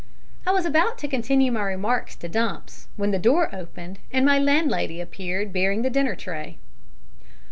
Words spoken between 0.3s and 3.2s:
I was about to continue my remarks to Dumps when the